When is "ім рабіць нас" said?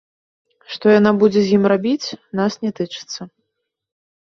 1.59-2.53